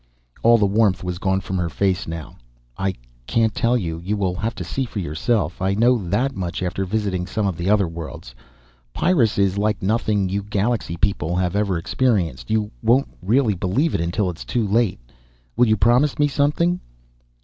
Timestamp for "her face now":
1.59-2.35